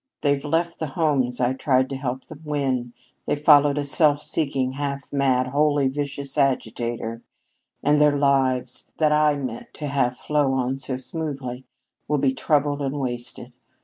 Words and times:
They've 0.21 0.43
left 0.43 0.79
the 0.79 0.87
homes 0.87 1.39
I 1.39 1.53
tried 1.53 1.87
to 1.91 1.95
help 1.95 2.25
them 2.25 2.41
win, 2.43 2.91
they've 3.27 3.39
followed 3.39 3.77
a 3.77 3.85
self 3.85 4.19
seeking, 4.19 4.71
half 4.71 5.13
mad, 5.13 5.45
wholly 5.49 5.87
vicious 5.89 6.39
agitator, 6.39 7.21
and 7.83 8.01
their 8.01 8.17
lives, 8.17 8.91
that 8.97 9.11
I 9.11 9.35
meant 9.35 9.75
to 9.75 9.85
have 9.85 10.17
flow 10.17 10.53
on 10.53 10.79
so 10.79 10.97
smoothly, 10.97 11.65
will 12.07 12.17
be 12.17 12.33
troubled 12.33 12.81
and 12.81 12.99
wasted. 12.99 13.53